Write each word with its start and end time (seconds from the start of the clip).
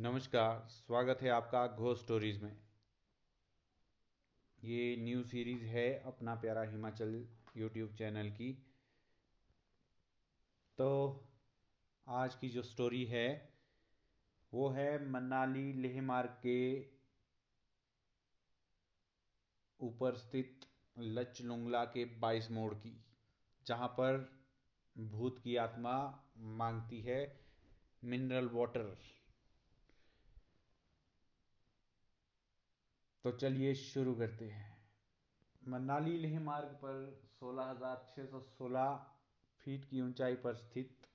नमस्कार, 0.00 0.60
स्वागत 0.68 1.22
है 1.22 1.28
आपका 1.28 1.66
घो 1.66 1.94
स्टोरीज 1.94 2.42
में। 2.42 2.52
ये 4.64 4.96
न्यू 4.96 5.22
सीरीज़ 5.22 5.64
है 5.64 6.02
अपना 6.02 6.34
प्यारा 6.34 6.62
हिमाचल 6.62 7.12
यूट्यूब 7.56 7.94
चैनल 7.94 8.30
की। 8.30 8.52
तो 10.78 10.88
आज 12.06 12.34
की 12.34 12.48
जो 12.48 12.62
स्टोरी 12.62 13.04
है, 13.04 13.52
वो 14.52 14.68
है 14.68 15.10
मनाली 15.10 15.72
लेह 15.72 16.02
मार्ग 16.02 16.30
के 16.46 16.80
ऊपर 19.80 20.16
स्थित 20.16 20.66
लच 20.98 21.42
लुंगला 21.42 21.84
के 21.84 22.04
बाईस 22.04 22.50
मोड़ 22.50 22.74
की, 22.74 23.04
जहाँ 23.66 23.88
पर 23.88 24.28
भूत 24.98 25.38
की 25.38 25.56
आत्मा 25.56 26.24
मांगती 26.36 27.00
है 27.00 27.40
मिनरल 28.04 28.48
वाटर 28.48 28.96
तो 33.24 33.30
चलिए 33.32 33.74
शुरू 33.74 34.14
करते 34.14 34.44
हैं। 34.44 34.68
मनाली 35.62 36.16
लेह 36.18 36.38
मार्ग 36.40 36.68
पर 36.84 37.00
16,616 37.32 38.94
फीट 39.64 39.84
की 39.84 40.00
ऊंचाई 40.02 40.34
पर 40.34 40.54
स्थित 40.54 41.06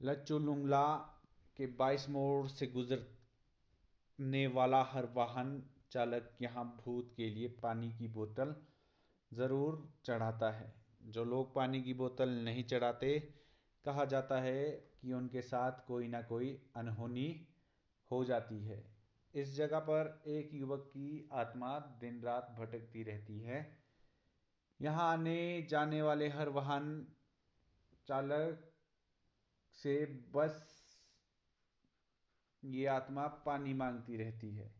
लच्चू 0.00 0.38
लुंगला 0.38 0.84
के 1.58 1.66
22 1.76 2.08
मोड़ 2.08 2.46
से 2.48 2.66
गुजरने 2.66 4.46
वाला 4.46 4.82
हर 4.82 5.08
वाहन 5.16 5.62
चालक 5.92 6.30
यहाँ 6.42 6.64
भूत 6.84 7.12
के 7.16 7.28
लिए 7.30 7.48
पानी 7.62 7.92
की 7.92 8.08
बोतल 8.08 8.54
ज़रूर 9.32 9.88
चढ़ाता 10.04 10.50
है। 10.50 10.72
जो 11.06 11.24
लोग 11.24 11.54
पानी 11.54 11.82
की 11.82 11.94
बोतल 11.94 12.28
नहीं 12.44 12.64
चढ़ाते 12.64 13.18
कहा 13.84 14.04
जाता 14.04 14.40
है 14.40 14.70
कि 15.00 15.12
उनके 15.12 15.42
साथ 15.42 15.86
कोई 15.86 16.08
ना 16.08 16.22
कोई 16.22 16.50
अनहोनी 16.76 17.28
हो 18.10 18.24
जाती 18.24 18.58
है। 18.64 18.97
इस 19.34 19.56
जगह 19.56 19.78
पर 19.78 20.22
एक 20.26 20.50
युवक 20.54 20.80
की 20.80 21.28
आत्मा 21.32 21.78
दिन 21.78 22.22
रात 22.22 22.56
भटकती 22.58 23.02
रहती 23.02 23.40
है। 23.40 23.78
यहाँ 24.80 25.12
आने 25.12 25.66
जाने 25.70 26.02
वाले 26.02 26.28
हर 26.28 26.48
वाहन 26.48 27.06
चालक 28.06 28.72
से 29.72 29.94
बस 30.06 30.66
ये 32.64 32.86
आत्मा 32.86 33.26
पानी 33.26 33.74
मांगती 33.74 34.16
रहती 34.16 34.54
है। 34.54 34.74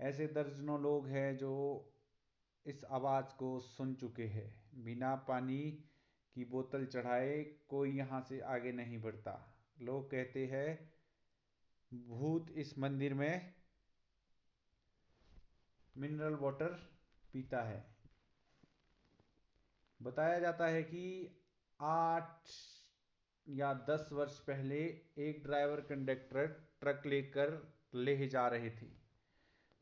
ऐसे 0.00 0.26
दर्जनों 0.26 0.82
लोग 0.82 1.08
हैं 1.08 1.36
जो 1.36 1.54
इस 2.66 2.84
आवाज़ 2.84 3.24
को 3.24 3.60
सुन 3.60 3.94
चुके 3.94 4.26
हैं। 4.26 4.62
बिना 4.84 5.14
पानी 5.16 5.70
की 6.34 6.44
बोतल 6.44 6.86
चढ़ाए 6.86 7.42
कोई 7.68 7.92
यहाँ 7.92 8.20
से 8.20 8.40
आगे 8.40 8.72
नहीं 8.72 8.98
बढ़ता। 8.98 9.60
लोग 9.80 10.10
कहते 10.10 10.46
हैं 10.46 10.92
भूत 11.94 12.50
इस 12.50 12.78
मंदिर 12.78 13.14
में 13.14 13.54
मिनरल 15.96 16.34
वाटर 16.34 16.68
पीता 17.32 17.62
है। 17.62 17.96
बताया 20.02 20.38
जाता 20.38 20.66
है 20.66 20.82
कि 20.82 21.36
आठ 21.80 22.50
या 23.48 23.74
दस 23.74 24.08
वर्ष 24.12 24.38
पहले 24.38 24.84
एक 25.18 25.42
ड्राइवर 25.42 25.80
कंडक्टर 25.80 26.46
ट्रक 26.80 27.06
लेकर 27.06 27.74
ले 27.94 28.28
जा 28.28 28.48
रहे 28.48 28.70
थे। 28.70 28.86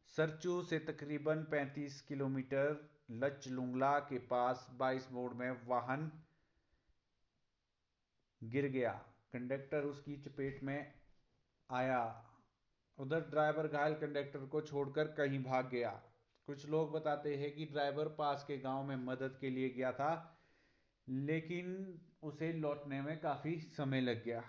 सरचू 0.07 0.63
से 0.63 0.79
तकरीबन 0.79 1.45
35 1.45 2.01
किलोमीटर 2.01 2.91
लच 3.11 3.49
लुंगला 3.49 3.99
के 3.99 4.19
पास 4.19 4.69
22 4.73 5.13
मोड़ 5.13 5.35
में 5.35 5.67
वाहन 5.67 6.23
गिर 8.43 8.67
गया। 8.67 8.93
कंडक्टर 9.33 9.83
उसकी 9.83 10.17
चपेट 10.17 10.63
में 10.63 11.02
आया। 11.73 12.01
उधर 12.99 13.21
ड्राइवर 13.21 13.67
घायल 13.69 13.95
कंडक्टर 13.95 14.47
को 14.47 14.61
छोड़कर 14.61 15.07
कहीं 15.13 15.43
भाग 15.45 15.69
गया। 15.69 15.91
कुछ 16.49 16.69
लोग 16.69 16.93
बताते 16.93 17.37
हैं 17.37 17.51
कि 17.55 17.65
ड्राइवर 17.67 18.09
पास 18.09 18.45
के 18.49 18.59
गाँव 18.59 18.85
में 18.85 18.97
मदद 18.97 19.37
के 19.41 19.51
लिए 19.51 19.69
गया 19.69 19.93
था, 19.93 20.39
लेकिन 21.09 22.01
उसे 22.23 22.53
लौटने 22.53 23.01
में 23.01 23.19
काफ़ी 23.21 23.57
समय 23.77 24.01
लग 24.01 24.25
गया। 24.25 24.43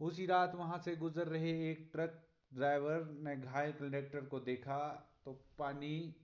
उसी 0.00 0.26
रात 0.26 0.54
वहाँ 0.54 0.78
से 0.78 0.96
गुजर 0.96 1.28
रहे 1.28 1.50
एक 1.70 1.88
ट्रक 1.92 2.24
ड्राइवर 2.54 3.04
ने 3.20 3.36
घायल 3.36 3.72
कंडक्टर 3.72 4.24
को 4.24 4.40
देखा 4.40 4.78
तो 5.24 5.32
पानी 5.58 6.14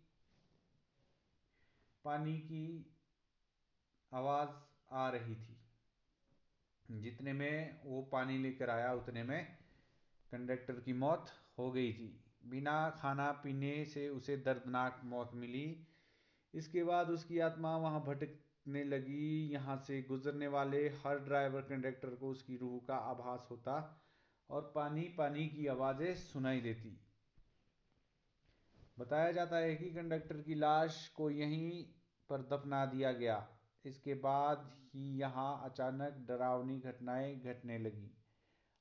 पानी 2.05 2.39
की 2.39 2.94
आवाज़ 4.12 4.49
आ 4.91 5.09
रही 5.11 5.34
थी। 5.34 7.00
जितने 7.00 7.33
में 7.33 7.81
वो 7.84 8.03
पानी 8.03 8.39
लेकर 8.39 8.71
आया, 8.71 8.93
उतने 8.93 9.23
में 9.23 9.64
कंडक्टर 10.34 10.81
की 10.81 10.93
मौत 10.93 11.31
हो 11.59 11.71
गई 11.72 11.93
थी। 11.93 12.09
बिना 12.47 12.78
खाना 12.91 13.31
पीने 13.43 13.84
से 13.84 14.09
उसे 14.09 14.37
दर्दनाक 14.37 15.00
मौत 15.05 15.31
मिली। 15.34 15.67
इसके 16.55 16.83
बाद 16.84 17.11
उसकी 17.11 17.39
आत्मा 17.41 17.77
वहाँ 17.77 18.00
भटकने 18.00 18.83
लगी। 18.84 19.53
यहाँ 19.53 19.77
से 19.77 20.00
गुजरने 20.03 20.47
वाले 20.49 20.89
हर 21.05 21.19
ड्राइवर 21.19 21.61
कंडक्टर 21.61 22.15
को 22.15 22.31
उसकी 22.31 22.56
रूह 22.56 22.81
का 22.89 22.97
आभास 23.11 23.47
होता 23.50 23.77
और 24.50 24.73
पानी 24.75 25.03
पानी 25.19 25.47
की 25.49 25.67
आवाज़ें 25.67 26.15
सुनाई 26.17 26.61
देती। 26.61 26.99
बताया 28.99 29.31
जाता 29.33 29.56
है 29.56 29.75
कि 29.77 29.91
कंडक्टर 29.91 30.41
की 30.41 30.55
लाश 30.55 31.06
को 31.09 31.31
यहीं 31.31 31.84
पर 32.31 32.43
दफना 32.53 32.84
दिया 32.87 33.12
गया। 33.12 33.39
इसके 33.84 34.15
बाद 34.21 34.71
ही 34.94 35.17
यहाँ 35.19 35.62
अचानक 35.65 36.25
डरावनी 36.28 36.78
घटनाएँ 36.81 37.34
घटने 37.37 37.78
लगी। 37.78 38.11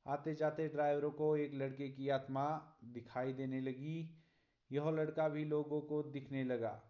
आते 0.07 0.35
जाते 0.35 0.67
ड्राइवरों 0.67 1.11
को 1.11 1.37
एक 1.37 1.53
लड़के 1.53 1.89
की 1.89 2.09
आत्मा 2.09 2.75
दिखाई 2.83 3.33
देने 3.33 3.61
लगी। 3.61 4.23
यह 4.71 4.89
लड़का 4.89 5.29
भी 5.29 5.45
लोगों 5.45 5.81
को 5.81 6.03
दिखने 6.03 6.43
लगा। 6.43 6.83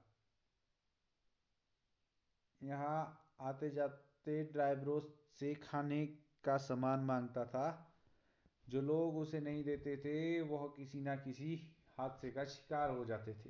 यहाँ 2.63 3.27
आते 3.41 3.69
जाते 3.69 4.43
ड्राइवरों 4.43 5.01
से 5.39 5.55
खाने 5.55 6.05
का 6.43 6.57
सामान 6.57 6.99
माँगता 6.99 7.45
था। 7.45 7.95
जो 8.69 8.81
लोग 8.81 9.17
उसे 9.17 9.39
नहीं 9.39 9.63
देते 9.63 9.97
थे, 9.97 10.41
वह 10.41 10.73
किसी 10.77 11.01
ना 11.01 11.15
किसी 11.15 11.71
हादसे 11.97 12.31
का 12.31 12.45
शिकार 12.45 12.89
हो 12.89 13.05
जाते 13.05 13.33
थे। 13.33 13.49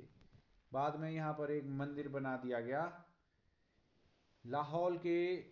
बाद 0.72 0.96
में 0.96 1.10
यहाँ 1.10 1.32
पर 1.32 1.50
एक 1.50 1.64
मंदिर 1.64 2.08
बना 2.08 2.36
दिया 2.36 2.60
गया। 2.60 3.04
लाहौल 4.46 4.98
के 4.98 5.44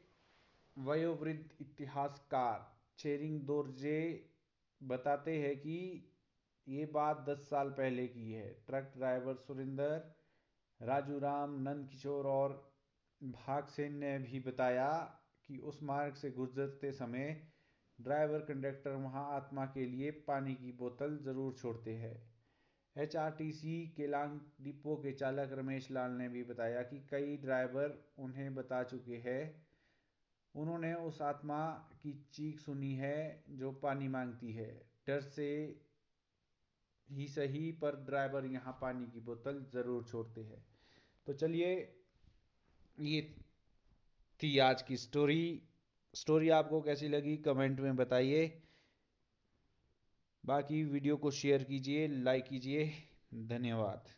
वयोवृद्ध 0.78 1.50
इतिहासकार 1.60 2.71
चेरिंग 2.98 3.40
दोरजे 3.42 4.00
बताते 4.80 5.36
हैं 5.38 5.56
कि 5.56 5.78
ये 6.66 6.84
बात 6.86 7.24
दस 7.28 7.48
साल 7.50 7.70
पहले 7.70 8.06
की 8.08 8.30
है। 8.32 8.48
ट्रक 8.66 8.92
ड्राइवर 8.96 9.34
सुरिंदर, 9.36 10.02
राजू 10.80 11.18
राम, 11.18 11.56
नंद 11.62 11.88
किशोर 11.90 12.26
और 12.26 12.52
भाग 13.20 13.66
सेन 13.68 13.96
ने 13.96 14.18
भी 14.18 14.40
बताया 14.40 14.90
कि 15.48 15.56
उस 15.64 15.82
मार्ग 15.82 16.14
से 16.14 16.30
गुजरते 16.30 16.92
समय 16.92 17.30
ड्राइवर 17.98 18.40
कंडक्टर 18.42 18.94
वहाँ 18.98 19.24
आत्मा 19.34 19.64
के 19.66 19.86
लिए 19.86 20.10
पानी 20.28 20.54
की 20.54 20.72
बोतल 20.72 21.18
ज़रूर 21.24 21.54
छोड़ते 21.54 21.94
हैं। 21.96 22.14
H 22.96 23.16
R 23.16 23.30
T 23.30 23.50
C 23.52 23.74
Keylong 23.96 24.38
depot 24.60 24.96
के 24.96 25.12
चालक 25.12 25.52
रमेश 25.52 25.90
लाल 25.90 26.10
ने 26.12 26.28
भी 26.28 26.42
बताया 26.44 26.82
कि 26.82 26.98
कई 27.10 27.36
ड्राइवर 27.36 27.98
उन्हें 28.18 28.54
बता 28.54 28.82
चुके 28.84 29.16
हैं 29.26 29.42
उन्होंने 30.54 30.94
उस 30.94 31.22
आत्मा 31.22 31.66
की 32.02 32.12
चीख 32.32 32.60
सुनी 32.60 32.94
है 32.94 33.44
जो 33.50 33.72
पानी 33.72 34.08
मांगती 34.08 34.52
है। 34.52 34.70
डर 35.06 35.20
से 35.20 35.48
ही 37.08 37.28
सही 37.28 37.72
पर 37.72 37.96
ड्राइवर 37.96 38.46
यहाँ 38.46 38.78
पानी 38.80 39.06
की 39.06 39.20
बोतल 39.20 39.64
ज़रूर 39.72 40.04
छोड़ते 40.04 40.40
हैं। 40.40 40.64
तो 41.26 41.32
चलिए, 41.32 41.98
ये 43.00 43.34
थी 44.40 44.58
आज 44.58 44.82
की 44.82 44.96
स्टोरी। 44.96 45.62
स्टोरी 46.14 46.48
आपको 46.48 46.80
कैसी 46.82 47.08
लगी 47.08 47.36
कमेंट 47.36 47.80
में 47.80 47.96
बताइए। 47.96 48.62
बाकी 50.44 50.82
वीडियो 50.84 51.16
को 51.16 51.30
शेयर 51.30 51.64
कीजिए, 51.64 52.06
लाइक 52.08 52.44
कीजिए। 52.44 52.92
धन्यवाद। 53.34 54.08